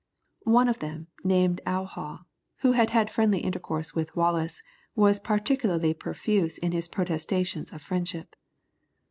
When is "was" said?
4.95-5.19